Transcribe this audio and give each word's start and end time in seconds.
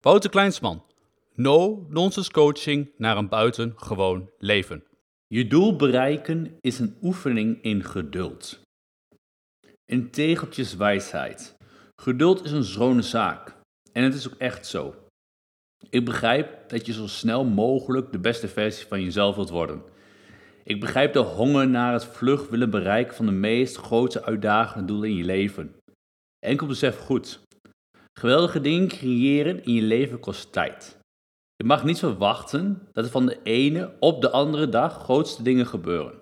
Wouter 0.00 0.30
Kleinsman. 0.30 0.82
No 1.34 1.86
nonsense 1.88 2.30
coaching 2.30 2.90
naar 2.96 3.16
een 3.16 3.28
buitengewoon 3.28 4.30
leven. 4.38 4.84
Je 5.26 5.46
doel 5.46 5.76
bereiken 5.76 6.56
is 6.60 6.78
een 6.78 6.96
oefening 7.02 7.62
in 7.62 7.84
geduld. 7.84 8.60
In 9.84 10.10
tegeltjes 10.10 10.76
wijsheid. 10.76 11.56
Geduld 12.02 12.44
is 12.44 12.52
een 12.52 12.64
schone 12.64 13.02
zaak. 13.02 13.56
En 13.92 14.02
het 14.02 14.14
is 14.14 14.28
ook 14.28 14.38
echt 14.38 14.66
zo. 14.66 14.94
Ik 15.90 16.04
begrijp 16.04 16.68
dat 16.68 16.86
je 16.86 16.92
zo 16.92 17.06
snel 17.06 17.44
mogelijk 17.44 18.12
de 18.12 18.20
beste 18.20 18.48
versie 18.48 18.86
van 18.86 19.02
jezelf 19.02 19.34
wilt 19.34 19.50
worden. 19.50 19.82
Ik 20.64 20.80
begrijp 20.80 21.12
de 21.12 21.18
honger 21.18 21.68
naar 21.68 21.92
het 21.92 22.04
vlug 22.04 22.48
willen 22.48 22.70
bereiken 22.70 23.14
van 23.14 23.26
de 23.26 23.32
meest 23.32 23.76
grote 23.76 24.24
uitdagende 24.24 24.86
doelen 24.86 25.08
in 25.08 25.16
je 25.16 25.24
leven. 25.24 25.74
Enkel 26.38 26.66
besef 26.66 26.98
goed. 26.98 27.40
Geweldige 28.20 28.60
dingen 28.60 28.88
creëren 28.88 29.64
in 29.64 29.74
je 29.74 29.82
leven 29.82 30.20
kost 30.20 30.52
tijd. 30.52 30.98
Je 31.56 31.64
mag 31.64 31.84
niet 31.84 31.98
verwachten 31.98 32.88
dat 32.92 33.04
er 33.04 33.10
van 33.10 33.26
de 33.26 33.42
ene 33.42 33.96
op 34.00 34.20
de 34.20 34.30
andere 34.30 34.68
dag 34.68 35.02
grootste 35.02 35.42
dingen 35.42 35.66
gebeuren. 35.66 36.20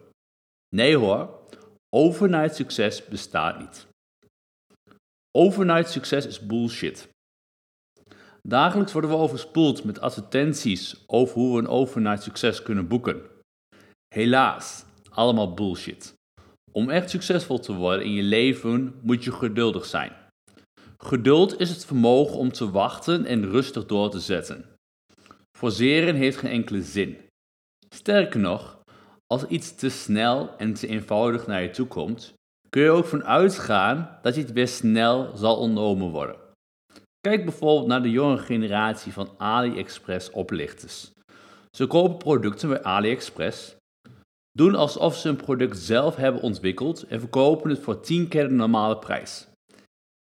Nee 0.74 0.96
hoor, 0.96 1.40
overnight 1.96 2.54
succes 2.54 3.04
bestaat 3.04 3.58
niet. 3.58 3.86
Overnight 5.38 5.90
succes 5.90 6.26
is 6.26 6.46
bullshit. 6.46 7.08
Dagelijks 8.42 8.92
worden 8.92 9.10
we 9.10 9.16
overspoeld 9.16 9.84
met 9.84 10.00
advertenties 10.00 11.04
over 11.06 11.34
hoe 11.34 11.52
we 11.52 11.58
een 11.58 11.68
overnight 11.68 12.22
succes 12.22 12.62
kunnen 12.62 12.88
boeken. 12.88 13.22
Helaas, 14.14 14.84
allemaal 15.10 15.54
bullshit. 15.54 16.14
Om 16.72 16.90
echt 16.90 17.10
succesvol 17.10 17.58
te 17.58 17.74
worden 17.74 18.04
in 18.04 18.12
je 18.12 18.22
leven 18.22 19.00
moet 19.02 19.24
je 19.24 19.32
geduldig 19.32 19.84
zijn. 19.84 20.26
Geduld 21.04 21.60
is 21.60 21.70
het 21.70 21.84
vermogen 21.84 22.36
om 22.36 22.52
te 22.52 22.70
wachten 22.70 23.24
en 23.24 23.50
rustig 23.50 23.86
door 23.86 24.10
te 24.10 24.20
zetten. 24.20 24.64
Forceren 25.58 26.14
heeft 26.14 26.36
geen 26.36 26.50
enkele 26.50 26.82
zin. 26.82 27.18
Sterker 27.94 28.40
nog, 28.40 28.78
als 29.26 29.46
iets 29.46 29.74
te 29.74 29.88
snel 29.88 30.56
en 30.56 30.74
te 30.74 30.86
eenvoudig 30.86 31.46
naar 31.46 31.62
je 31.62 31.70
toe 31.70 31.86
komt, 31.86 32.34
kun 32.68 32.82
je 32.82 32.90
ook 32.90 33.06
van 33.06 33.24
uitgaan 33.24 34.18
dat 34.22 34.36
iets 34.36 34.52
weer 34.52 34.68
snel 34.68 35.36
zal 35.36 35.56
ontnomen 35.56 36.10
worden. 36.10 36.36
Kijk 37.20 37.44
bijvoorbeeld 37.44 37.86
naar 37.86 38.02
de 38.02 38.10
jonge 38.10 38.38
generatie 38.38 39.12
van 39.12 39.34
AliExpress 39.38 40.30
oplichters. 40.30 41.10
Ze 41.76 41.86
kopen 41.86 42.16
producten 42.16 42.68
bij 42.68 42.82
AliExpress, 42.82 43.76
doen 44.52 44.74
alsof 44.74 45.16
ze 45.16 45.28
een 45.28 45.36
product 45.36 45.78
zelf 45.78 46.16
hebben 46.16 46.42
ontwikkeld 46.42 47.02
en 47.02 47.20
verkopen 47.20 47.70
het 47.70 47.78
voor 47.78 48.00
10 48.00 48.28
keer 48.28 48.48
de 48.48 48.54
normale 48.54 48.98
prijs. 48.98 49.46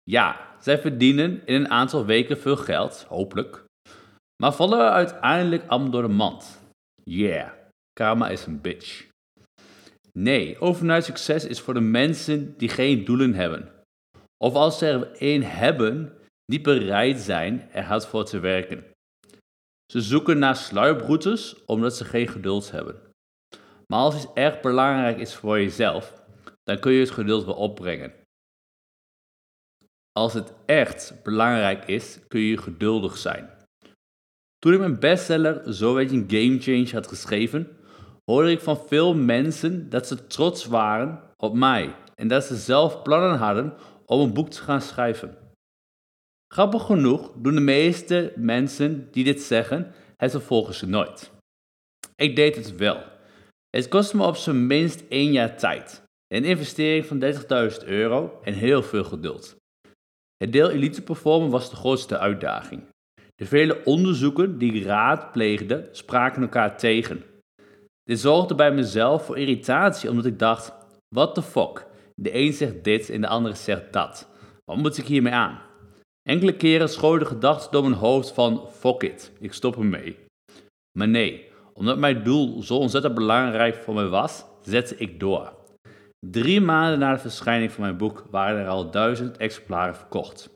Ja, 0.02 0.53
zij 0.64 0.78
verdienen 0.78 1.42
in 1.44 1.54
een 1.54 1.70
aantal 1.70 2.04
weken 2.04 2.38
veel 2.38 2.56
geld, 2.56 3.04
hopelijk, 3.08 3.64
maar 4.42 4.52
vallen 4.52 4.92
uiteindelijk 4.92 5.62
allemaal 5.66 5.90
door 5.90 6.02
de 6.02 6.08
mand. 6.08 6.60
Yeah, 7.02 7.50
karma 7.92 8.28
is 8.28 8.46
een 8.46 8.60
bitch. 8.60 9.06
Nee, 10.12 10.60
overnight 10.60 11.04
succes 11.04 11.44
is 11.44 11.60
voor 11.60 11.74
de 11.74 11.80
mensen 11.80 12.54
die 12.56 12.68
geen 12.68 13.04
doelen 13.04 13.34
hebben. 13.34 13.72
Of 14.44 14.54
als 14.54 14.78
ze 14.78 14.86
er 14.86 15.12
één 15.12 15.42
hebben, 15.42 16.12
die 16.44 16.60
bereid 16.60 17.18
zijn 17.18 17.68
er 17.72 17.82
hard 17.82 18.06
voor 18.06 18.24
te 18.24 18.38
werken. 18.38 18.84
Ze 19.92 20.00
zoeken 20.00 20.38
naar 20.38 20.56
sluiproutes 20.56 21.64
omdat 21.64 21.96
ze 21.96 22.04
geen 22.04 22.28
geduld 22.28 22.70
hebben. 22.70 23.00
Maar 23.86 23.98
als 23.98 24.14
iets 24.14 24.32
erg 24.34 24.60
belangrijk 24.60 25.18
is 25.18 25.34
voor 25.34 25.60
jezelf, 25.60 26.24
dan 26.62 26.78
kun 26.78 26.92
je 26.92 27.00
het 27.00 27.10
geduld 27.10 27.44
wel 27.44 27.54
opbrengen. 27.54 28.12
Als 30.18 30.32
het 30.32 30.52
echt 30.66 31.22
belangrijk 31.22 31.84
is, 31.84 32.18
kun 32.28 32.40
je 32.40 32.56
geduldig 32.56 33.16
zijn. 33.16 33.50
Toen 34.58 34.72
ik 34.72 34.78
mijn 34.78 34.98
bestseller 34.98 35.74
Zo 35.74 35.94
weet 35.94 36.10
je 36.10 36.16
een 36.16 36.30
game 36.30 36.60
change 36.60 36.90
had 36.92 37.06
geschreven, 37.06 37.76
hoorde 38.24 38.50
ik 38.50 38.60
van 38.60 38.86
veel 38.86 39.14
mensen 39.14 39.90
dat 39.90 40.06
ze 40.06 40.26
trots 40.26 40.66
waren 40.66 41.22
op 41.36 41.54
mij 41.54 41.94
en 42.14 42.28
dat 42.28 42.44
ze 42.44 42.56
zelf 42.56 43.02
plannen 43.02 43.38
hadden 43.38 43.74
om 44.06 44.20
een 44.20 44.32
boek 44.32 44.48
te 44.48 44.62
gaan 44.62 44.80
schrijven. 44.80 45.38
Grappig 46.54 46.82
genoeg 46.82 47.32
doen 47.36 47.54
de 47.54 47.60
meeste 47.60 48.32
mensen 48.36 49.08
die 49.10 49.24
dit 49.24 49.42
zeggen 49.42 49.94
het 50.16 50.30
vervolgens 50.30 50.82
nooit. 50.82 51.30
Ik 52.16 52.36
deed 52.36 52.56
het 52.56 52.76
wel. 52.76 53.02
Het 53.70 53.88
kostte 53.88 54.16
me 54.16 54.26
op 54.26 54.36
zijn 54.36 54.66
minst 54.66 55.04
één 55.08 55.32
jaar 55.32 55.56
tijd, 55.56 56.02
een 56.28 56.44
investering 56.44 57.06
van 57.06 57.20
30.000 57.82 57.88
euro 57.88 58.40
en 58.42 58.54
heel 58.54 58.82
veel 58.82 59.04
geduld. 59.04 59.56
Het 60.36 60.52
deel 60.52 60.70
elite 60.70 61.02
performen 61.02 61.50
was 61.50 61.70
de 61.70 61.76
grootste 61.76 62.18
uitdaging. 62.18 62.82
De 63.34 63.46
vele 63.46 63.84
onderzoeken 63.84 64.58
die 64.58 64.72
ik 64.72 64.84
raadpleegde 64.84 65.88
spraken 65.92 66.42
elkaar 66.42 66.78
tegen. 66.78 67.24
Dit 68.04 68.20
zorgde 68.20 68.54
bij 68.54 68.72
mezelf 68.72 69.24
voor 69.24 69.38
irritatie 69.38 70.10
omdat 70.10 70.26
ik 70.26 70.38
dacht, 70.38 70.72
what 71.08 71.34
the 71.34 71.42
fuck, 71.42 71.86
de 72.14 72.34
een 72.34 72.52
zegt 72.52 72.84
dit 72.84 73.10
en 73.10 73.20
de 73.20 73.28
andere 73.28 73.54
zegt 73.54 73.92
dat. 73.92 74.28
Wat 74.64 74.76
moet 74.76 74.98
ik 74.98 75.06
hiermee 75.06 75.32
aan? 75.32 75.60
Enkele 76.22 76.56
keren 76.56 76.88
schoot 76.88 77.20
de 77.20 77.26
gedachte 77.26 77.68
door 77.70 77.82
mijn 77.82 77.94
hoofd 77.94 78.32
van 78.32 78.68
fuck 78.70 79.02
it, 79.02 79.32
ik 79.40 79.52
stop 79.52 79.76
ermee. 79.76 80.18
Maar 80.98 81.08
nee, 81.08 81.48
omdat 81.72 81.98
mijn 81.98 82.22
doel 82.22 82.62
zo 82.62 82.76
ontzettend 82.76 83.14
belangrijk 83.14 83.74
voor 83.74 83.94
mij 83.94 84.06
was, 84.06 84.44
zette 84.62 84.96
ik 84.96 85.20
door. 85.20 85.52
Drie 86.30 86.60
maanden 86.60 86.98
na 86.98 87.12
de 87.12 87.18
verschijning 87.18 87.72
van 87.72 87.82
mijn 87.82 87.96
boek 87.96 88.26
waren 88.30 88.60
er 88.60 88.68
al 88.68 88.90
duizend 88.90 89.36
exemplaren 89.36 89.96
verkocht. 89.96 90.50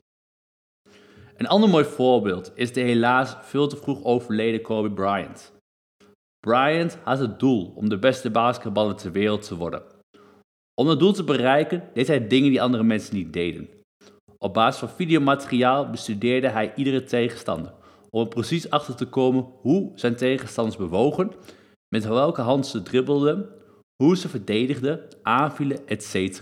Een 1.37 1.47
ander 1.47 1.69
mooi 1.69 1.85
voorbeeld 1.85 2.51
is 2.55 2.73
de 2.73 2.81
helaas 2.81 3.37
veel 3.41 3.67
te 3.67 3.77
vroeg 3.77 4.03
overleden 4.03 4.61
Kobe 4.61 4.91
Bryant. 4.91 5.53
Bryant 6.39 6.97
had 7.03 7.19
het 7.19 7.39
doel 7.39 7.73
om 7.75 7.89
de 7.89 7.99
beste 7.99 8.29
basketballer 8.29 8.95
ter 8.95 9.11
wereld 9.11 9.41
te 9.47 9.55
worden. 9.55 9.83
Om 10.73 10.87
dat 10.87 10.99
doel 10.99 11.13
te 11.13 11.23
bereiken 11.23 11.89
deed 11.93 12.07
hij 12.07 12.27
dingen 12.27 12.49
die 12.49 12.61
andere 12.61 12.83
mensen 12.83 13.15
niet 13.15 13.33
deden. 13.33 13.69
Op 14.37 14.53
basis 14.53 14.79
van 14.79 14.89
videomateriaal 14.89 15.89
bestudeerde 15.89 16.49
hij 16.49 16.73
iedere 16.75 17.03
tegenstander 17.03 17.73
om 18.09 18.21
er 18.21 18.27
precies 18.27 18.69
achter 18.69 18.95
te 18.95 19.05
komen 19.05 19.47
hoe 19.61 19.91
zijn 19.95 20.15
tegenstanders 20.15 20.77
bewogen, 20.77 21.31
met 21.95 22.05
welke 22.05 22.41
hand 22.41 22.67
ze 22.67 22.81
dribbelden, 22.81 23.49
hoe 24.03 24.17
ze 24.17 24.29
verdedigden, 24.29 25.07
aanvielen, 25.21 25.87
etc. 25.87 26.41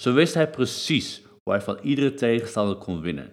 Zo 0.00 0.12
wist 0.12 0.34
hij 0.34 0.50
precies 0.50 1.22
hoe 1.42 1.52
hij 1.52 1.62
van 1.62 1.78
iedere 1.82 2.14
tegenstander 2.14 2.76
kon 2.76 3.00
winnen. 3.00 3.32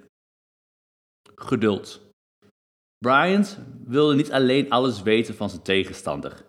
Geduld. 1.36 2.02
Bryant 3.06 3.60
wilde 3.86 4.16
niet 4.16 4.32
alleen 4.32 4.70
alles 4.70 5.02
weten 5.02 5.36
van 5.36 5.50
zijn 5.50 5.62
tegenstander. 5.62 6.46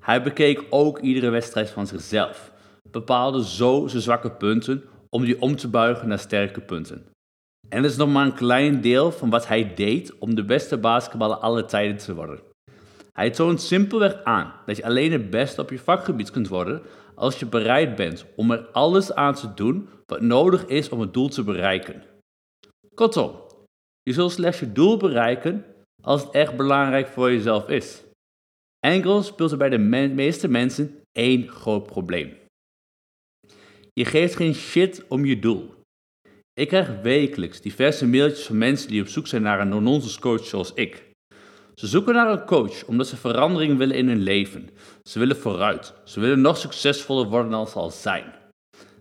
Hij 0.00 0.22
bekeek 0.22 0.64
ook 0.70 0.98
iedere 0.98 1.30
wedstrijd 1.30 1.70
van 1.70 1.86
zichzelf, 1.86 2.52
bepaalde 2.90 3.44
zo 3.44 3.86
zijn 3.86 4.02
zwakke 4.02 4.30
punten 4.30 4.84
om 5.08 5.24
die 5.24 5.40
om 5.40 5.56
te 5.56 5.68
buigen 5.68 6.08
naar 6.08 6.18
sterke 6.18 6.60
punten. 6.60 7.06
En 7.68 7.82
dat 7.82 7.90
is 7.90 7.96
nog 7.96 8.08
maar 8.08 8.26
een 8.26 8.34
klein 8.34 8.80
deel 8.80 9.12
van 9.12 9.30
wat 9.30 9.46
hij 9.46 9.74
deed 9.74 10.18
om 10.18 10.34
de 10.34 10.44
beste 10.44 10.78
basketballer 10.78 11.36
aller 11.36 11.66
tijden 11.66 11.96
te 11.96 12.14
worden. 12.14 12.40
Hij 13.12 13.30
toont 13.30 13.60
simpelweg 13.60 14.24
aan 14.24 14.52
dat 14.66 14.76
je 14.76 14.84
alleen 14.84 15.12
het 15.12 15.30
beste 15.30 15.60
op 15.60 15.70
je 15.70 15.78
vakgebied 15.78 16.30
kunt 16.30 16.48
worden 16.48 16.82
als 17.14 17.38
je 17.38 17.46
bereid 17.46 17.96
bent 17.96 18.26
om 18.36 18.50
er 18.50 18.66
alles 18.66 19.12
aan 19.12 19.34
te 19.34 19.54
doen 19.54 19.88
wat 20.06 20.20
nodig 20.20 20.66
is 20.66 20.88
om 20.88 21.00
het 21.00 21.14
doel 21.14 21.28
te 21.28 21.42
bereiken. 21.42 22.02
Kortom, 22.94 23.40
je 24.02 24.12
zult 24.12 24.32
slechts 24.32 24.60
je 24.60 24.72
doel 24.72 24.96
bereiken 24.96 25.64
als 26.02 26.22
het 26.22 26.30
echt 26.30 26.56
belangrijk 26.56 27.08
voor 27.08 27.30
jezelf 27.30 27.68
is. 27.68 28.02
Enkel 28.78 29.22
speelt 29.22 29.50
er 29.50 29.58
bij 29.58 29.68
de 29.68 29.78
meeste 30.14 30.48
mensen 30.48 31.02
één 31.12 31.48
groot 31.48 31.86
probleem. 31.86 32.36
Je 33.92 34.04
geeft 34.04 34.36
geen 34.36 34.54
shit 34.54 35.04
om 35.08 35.24
je 35.24 35.38
doel. 35.38 35.74
Ik 36.52 36.68
krijg 36.68 37.00
wekelijks 37.00 37.60
diverse 37.60 38.06
mailtjes 38.06 38.46
van 38.46 38.58
mensen 38.58 38.88
die 38.88 39.02
op 39.02 39.08
zoek 39.08 39.26
zijn 39.26 39.42
naar 39.42 39.60
een 39.60 39.68
non-nonsense 39.68 40.20
coach 40.20 40.44
zoals 40.44 40.74
ik. 40.74 41.09
Ze 41.80 41.86
zoeken 41.86 42.14
naar 42.14 42.30
een 42.30 42.44
coach 42.44 42.84
omdat 42.84 43.06
ze 43.06 43.16
verandering 43.16 43.78
willen 43.78 43.96
in 43.96 44.08
hun 44.08 44.22
leven. 44.22 44.68
Ze 45.02 45.18
willen 45.18 45.36
vooruit. 45.36 45.94
Ze 46.04 46.20
willen 46.20 46.40
nog 46.40 46.56
succesvoller 46.56 47.28
worden 47.28 47.50
dan 47.50 47.66
ze 47.66 47.78
al 47.78 47.90
zijn. 47.90 48.24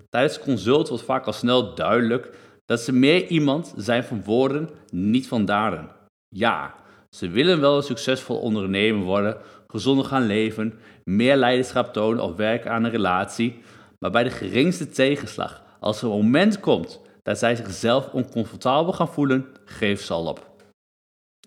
Tijdens 0.09 0.39
consult 0.39 0.89
wordt 0.89 1.03
vaak 1.03 1.25
al 1.25 1.33
snel 1.33 1.75
duidelijk 1.75 2.37
dat 2.65 2.79
ze 2.79 2.91
meer 2.91 3.27
iemand 3.27 3.73
zijn 3.77 4.03
van 4.03 4.23
woorden, 4.23 4.69
niet 4.91 5.27
van 5.27 5.45
daden. 5.45 5.89
Ja, 6.29 6.75
ze 7.09 7.29
willen 7.29 7.61
wel 7.61 7.77
een 7.77 7.83
succesvol 7.83 8.37
ondernemer 8.37 9.03
worden, 9.03 9.37
gezonder 9.67 10.05
gaan 10.05 10.25
leven, 10.25 10.79
meer 11.03 11.35
leiderschap 11.35 11.93
tonen 11.93 12.23
of 12.23 12.35
werken 12.35 12.71
aan 12.71 12.83
een 12.83 12.91
relatie, 12.91 13.61
maar 13.99 14.11
bij 14.11 14.23
de 14.23 14.29
geringste 14.29 14.89
tegenslag, 14.89 15.63
als 15.79 16.01
er 16.01 16.09
een 16.09 16.15
moment 16.15 16.59
komt 16.59 17.01
dat 17.23 17.37
zij 17.37 17.55
zichzelf 17.55 18.09
oncomfortabel 18.13 18.93
gaan 18.93 19.13
voelen, 19.13 19.45
geef 19.65 20.01
ze 20.01 20.13
al 20.13 20.25
op. 20.25 20.48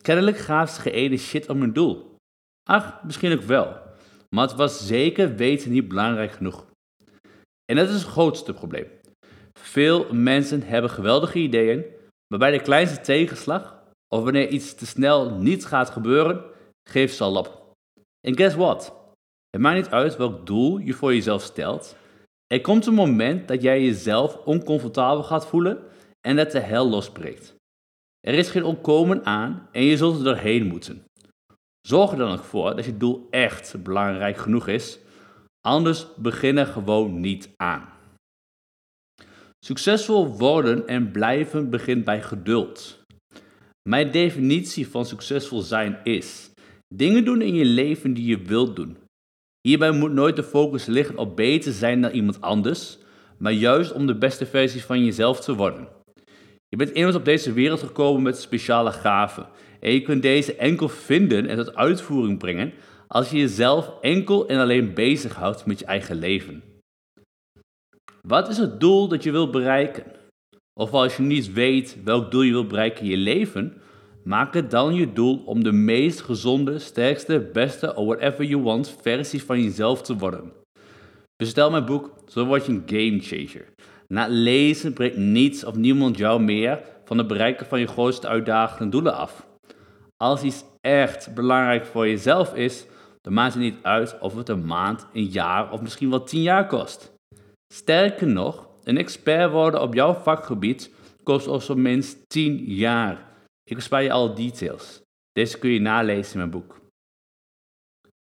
Kennelijk 0.03 0.37
gaven 0.37 0.83
ze 0.93 1.17
shit 1.17 1.49
om 1.49 1.61
hun 1.61 1.73
doel. 1.73 2.15
Ach, 2.71 3.03
misschien 3.03 3.33
ook 3.33 3.43
wel, 3.43 3.77
maar 4.31 4.49
het 4.49 4.57
was 4.57 4.87
zeker 4.87 5.37
weten 5.37 5.71
niet 5.71 5.89
belangrijk 5.89 6.33
genoeg. 6.33 6.67
En 7.65 7.77
dat 7.77 7.89
is 7.89 7.95
het 7.95 8.11
grootste 8.11 8.53
probleem. 8.53 8.87
Veel 9.59 10.15
mensen 10.15 10.63
hebben 10.63 10.91
geweldige 10.91 11.39
ideeën, 11.39 11.85
maar 12.27 12.39
bij 12.39 12.51
de 12.51 12.63
kleinste 12.63 13.01
tegenslag 13.01 13.83
of 14.15 14.25
wanneer 14.25 14.49
iets 14.49 14.75
te 14.75 14.87
snel 14.87 15.31
niet 15.31 15.65
gaat 15.65 15.91
gebeuren, 15.91 16.45
geef 16.91 17.13
zal 17.13 17.37
op. 17.37 17.73
En 18.27 18.37
guess 18.37 18.57
what? 18.57 19.01
Het 19.51 19.61
maakt 19.61 19.77
niet 19.77 19.89
uit 19.89 20.17
welk 20.17 20.47
doel 20.47 20.79
je 20.79 20.93
voor 20.93 21.15
jezelf 21.15 21.43
stelt. 21.43 21.97
Er 22.47 22.61
komt 22.61 22.87
een 22.87 22.95
moment 22.95 23.49
dat 23.49 23.63
jij 23.63 23.83
jezelf 23.83 24.37
oncomfortabel 24.37 25.23
gaat 25.23 25.47
voelen 25.47 25.83
en 26.21 26.37
dat 26.37 26.51
de 26.51 26.61
hel 26.61 26.89
losbreekt. 26.89 27.55
Er 28.27 28.35
is 28.35 28.49
geen 28.49 28.65
ontkomen 28.65 29.27
aan 29.27 29.69
en 29.73 29.83
je 29.83 29.97
zult 29.97 30.19
er 30.19 30.25
doorheen 30.25 30.67
moeten. 30.67 31.05
Zorg 31.87 32.11
er 32.11 32.17
dan 32.17 32.33
ook 32.33 32.45
voor 32.45 32.77
dat 32.77 32.85
je 32.85 32.97
doel 32.97 33.27
echt 33.31 33.83
belangrijk 33.83 34.37
genoeg 34.37 34.69
is, 34.69 34.99
anders 35.61 36.07
begin 36.17 36.57
er 36.57 36.67
gewoon 36.67 37.21
niet 37.21 37.51
aan. 37.57 37.89
Succesvol 39.65 40.37
worden 40.39 40.87
en 40.87 41.11
blijven 41.11 41.71
begint 41.71 42.05
bij 42.05 42.23
geduld. 42.23 43.01
Mijn 43.89 44.11
definitie 44.11 44.89
van 44.89 45.07
succesvol 45.07 45.61
zijn 45.61 46.01
is 46.05 46.51
dingen 46.95 47.25
doen 47.25 47.43
in 47.43 47.55
je 47.55 47.65
leven 47.65 48.15
die 48.15 48.27
je 48.27 48.39
wilt 48.39 48.77
doen. 48.77 48.97
Hierbij 49.69 49.91
moet 49.91 50.13
nooit 50.13 50.37
de 50.37 50.43
focus 50.43 50.87
liggen 50.87 51.19
op 51.19 51.37
beter 51.37 51.73
zijn 51.73 52.01
dan 52.01 52.11
iemand 52.11 52.41
anders, 52.41 52.99
maar 53.39 53.53
juist 53.53 53.93
om 53.93 54.07
de 54.07 54.19
beste 54.19 54.47
versie 54.47 54.85
van 54.85 55.05
jezelf 55.05 55.41
te 55.41 55.55
worden. 55.55 55.89
Je 56.73 56.79
bent 56.79 56.91
immers 56.91 57.17
op 57.17 57.25
deze 57.25 57.53
wereld 57.53 57.81
gekomen 57.81 58.23
met 58.23 58.39
speciale 58.39 58.93
gaven 58.93 59.47
en 59.81 59.93
je 59.93 60.03
kunt 60.03 60.23
deze 60.23 60.55
enkel 60.55 60.89
vinden 60.89 61.47
en 61.47 61.57
tot 61.57 61.75
uitvoering 61.75 62.39
brengen 62.39 62.73
als 63.09 63.31
je 63.31 63.39
jezelf 63.39 63.93
enkel 64.01 64.49
en 64.49 64.59
alleen 64.59 64.95
bezighoudt 64.95 65.67
met 65.67 65.79
je 65.79 65.85
eigen 65.85 66.17
leven. 66.17 66.63
Wat 68.29 68.49
is 68.49 68.57
het 68.57 68.81
doel 68.81 69.09
dat 69.09 69.23
je 69.23 69.31
wilt 69.31 69.51
bereiken? 69.51 70.05
Of 70.81 70.93
als 70.93 71.17
je 71.17 71.23
niet 71.23 71.53
weet 71.53 71.97
welk 72.05 72.31
doel 72.31 72.43
je 72.43 72.53
wilt 72.53 72.69
bereiken 72.69 73.05
in 73.05 73.11
je 73.11 73.17
leven, 73.17 73.83
maak 74.25 74.55
het 74.55 74.71
dan 74.71 74.95
je 74.95 75.13
doel 75.13 75.43
om 75.45 75.65
de 75.65 75.73
meest 75.73 76.21
gezonde, 76.21 76.79
sterkste, 76.79 77.51
beste 77.53 77.95
or 77.95 78.07
whatever 78.07 78.45
you 78.45 78.63
want 78.63 78.97
versie 79.01 79.43
van 79.43 79.63
jezelf 79.63 80.03
te 80.03 80.17
worden. 80.17 80.53
Bestel 81.37 81.71
mijn 81.71 81.85
boek, 81.85 82.15
zo 82.27 82.45
word 82.45 82.67
je 82.67 82.73
een 82.73 82.83
game 82.87 83.21
changer. 83.21 83.73
Na 84.13 84.23
het 84.23 84.33
lezen 84.33 84.93
breekt 84.93 85.17
niets 85.17 85.65
of 85.65 85.77
niemand 85.77 86.17
jou 86.17 86.43
meer 86.43 86.83
van 87.05 87.19
het 87.19 87.27
bereiken 87.27 87.67
van 87.67 87.81
je 87.81 87.87
grootste 87.87 88.29
uitdagende 88.29 88.91
doelen 88.91 89.15
af. 89.15 89.47
Als 90.17 90.43
iets 90.43 90.65
echt 90.81 91.35
belangrijk 91.35 91.87
voor 91.87 92.09
jezelf 92.09 92.55
is, 92.55 92.87
dan 93.21 93.33
maakt 93.33 93.55
het 93.55 93.63
niet 93.63 93.83
uit 93.83 94.19
of 94.19 94.35
het 94.35 94.49
een 94.49 94.67
maand, 94.67 95.07
een 95.13 95.25
jaar 95.25 95.73
of 95.73 95.81
misschien 95.81 96.11
wel 96.11 96.25
tien 96.25 96.43
jaar 96.43 96.67
kost. 96.67 97.13
Sterker 97.75 98.27
nog, 98.27 98.69
een 98.85 98.97
expert 98.97 99.51
worden 99.51 99.83
op 99.83 99.95
jouw 99.95 100.13
vakgebied 100.13 100.95
kost 101.23 101.47
op 101.47 101.63
zijn 101.63 101.83
minst 101.83 102.29
10 102.29 102.65
jaar. 102.65 103.27
Ik 103.65 103.77
bespaar 103.77 104.03
je 104.03 104.13
alle 104.13 104.33
details. 104.33 105.01
Deze 105.33 105.59
kun 105.59 105.71
je 105.71 105.81
nalezen 105.81 106.33
in 106.33 106.39
mijn 106.39 106.51
boek. 106.51 106.81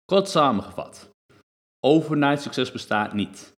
Kort 0.05 0.29
samengevat. 0.29 1.09
Overnight 1.79 2.41
succes 2.41 2.71
bestaat 2.71 3.13
niet. 3.13 3.56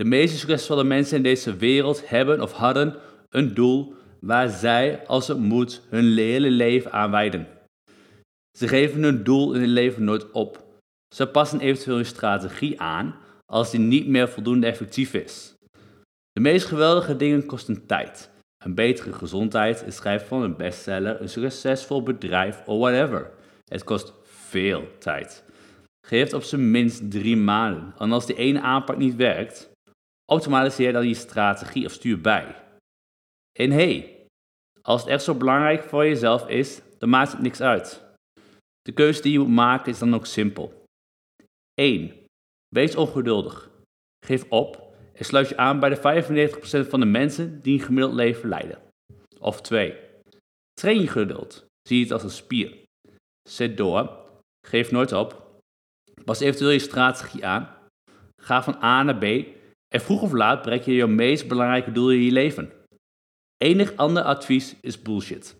De 0.00 0.06
meeste 0.06 0.38
succesvolle 0.38 0.84
mensen 0.84 1.16
in 1.16 1.22
deze 1.22 1.56
wereld 1.56 2.08
hebben 2.08 2.40
of 2.40 2.52
hadden 2.52 2.94
een 3.28 3.54
doel 3.54 3.94
waar 4.20 4.48
zij, 4.48 5.06
als 5.06 5.28
het 5.28 5.38
moet, 5.38 5.82
hun 5.88 6.16
hele 6.16 6.50
leven 6.50 6.92
aan 6.92 7.10
wijden. 7.10 7.46
Ze 8.58 8.68
geven 8.68 9.02
hun 9.02 9.22
doel 9.22 9.54
in 9.54 9.60
hun 9.60 9.70
leven 9.70 10.04
nooit 10.04 10.30
op. 10.30 10.64
Ze 11.14 11.26
passen 11.26 11.60
eventueel 11.60 11.96
hun 11.96 12.06
strategie 12.06 12.80
aan 12.80 13.14
als 13.46 13.70
die 13.70 13.80
niet 13.80 14.06
meer 14.06 14.28
voldoende 14.28 14.66
effectief 14.66 15.14
is. 15.14 15.54
De 16.32 16.40
meest 16.40 16.66
geweldige 16.66 17.16
dingen 17.16 17.46
kosten 17.46 17.86
tijd. 17.86 18.30
Een 18.64 18.74
betere 18.74 19.12
gezondheid, 19.12 19.84
het 19.84 19.94
schrijven 19.94 20.28
van 20.28 20.42
een 20.42 20.56
bestseller, 20.56 21.20
een 21.20 21.28
succesvol 21.28 22.02
bedrijf 22.02 22.62
of 22.66 22.78
whatever. 22.78 23.30
Het 23.64 23.84
kost 23.84 24.12
veel 24.22 24.88
tijd. 24.98 25.44
Geef 26.06 26.34
op 26.34 26.42
zijn 26.42 26.70
minst 26.70 27.10
drie 27.10 27.36
maanden. 27.36 27.94
En 27.98 28.12
als 28.12 28.26
die 28.26 28.36
ene 28.36 28.60
aanpak 28.60 28.96
niet 28.96 29.16
werkt, 29.16 29.69
automatiseer 30.30 30.92
dan 30.92 31.08
je 31.08 31.14
strategie 31.14 31.86
of 31.86 31.92
stuur 31.92 32.20
bij. 32.20 32.56
En 33.58 33.70
hey, 33.70 34.26
als 34.82 35.00
het 35.00 35.10
echt 35.10 35.24
zo 35.24 35.34
belangrijk 35.34 35.82
voor 35.82 36.06
jezelf 36.06 36.48
is, 36.48 36.80
dan 36.98 37.08
maakt 37.08 37.32
het 37.32 37.40
niks 37.40 37.60
uit. 37.60 38.02
De 38.82 38.92
keuze 38.92 39.22
die 39.22 39.32
je 39.32 39.38
moet 39.38 39.48
maken 39.48 39.92
is 39.92 39.98
dan 39.98 40.14
ook 40.14 40.26
simpel. 40.26 40.84
1. 41.74 42.12
Wees 42.68 42.96
ongeduldig. 42.96 43.70
Geef 44.26 44.44
op 44.48 44.94
en 45.12 45.24
sluit 45.24 45.48
je 45.48 45.56
aan 45.56 45.80
bij 45.80 45.88
de 45.88 46.86
95% 46.86 46.88
van 46.88 47.00
de 47.00 47.06
mensen 47.06 47.62
die 47.62 47.78
een 47.78 47.84
gemiddeld 47.84 48.14
leven 48.14 48.48
leiden. 48.48 48.78
Of 49.38 49.60
2. 49.60 49.94
Train 50.72 51.00
je 51.00 51.08
geduld. 51.08 51.64
Zie 51.88 52.02
het 52.02 52.12
als 52.12 52.22
een 52.22 52.30
spier. 52.30 52.78
Zet 53.48 53.76
door. 53.76 54.18
Geef 54.66 54.90
nooit 54.90 55.12
op. 55.12 55.60
Pas 56.24 56.40
eventueel 56.40 56.70
je 56.70 56.78
strategie 56.78 57.46
aan. 57.46 57.76
Ga 58.42 58.62
van 58.62 58.82
A 58.82 59.02
naar 59.02 59.18
B. 59.18 59.58
En 59.94 60.00
vroeg 60.00 60.22
of 60.22 60.32
laat 60.32 60.62
bereik 60.62 60.84
je 60.84 60.92
je 60.92 61.06
meest 61.06 61.48
belangrijke 61.48 61.92
doel 61.92 62.10
in 62.10 62.22
je 62.22 62.32
leven. 62.32 62.72
Enig 63.56 63.96
ander 63.96 64.22
advies 64.22 64.76
is 64.80 65.02
bullshit. 65.02 65.59